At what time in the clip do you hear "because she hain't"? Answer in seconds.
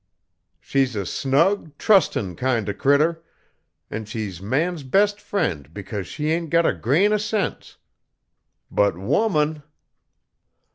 5.75-6.49